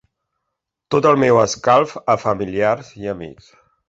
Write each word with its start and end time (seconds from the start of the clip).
Tot 0.95 1.07
el 1.09 1.19
meu 1.23 1.37
escalf 1.41 1.93
a 2.13 2.15
familiars 2.23 2.89
i 3.03 3.13
amics. 3.13 3.53